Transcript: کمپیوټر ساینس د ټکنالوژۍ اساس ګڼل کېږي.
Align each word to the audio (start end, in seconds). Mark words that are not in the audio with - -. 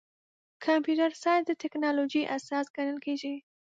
کمپیوټر 0.65 1.11
ساینس 1.23 1.45
د 1.47 1.51
ټکنالوژۍ 1.61 2.23
اساس 2.37 2.65
ګڼل 2.75 2.97
کېږي. 3.05 3.33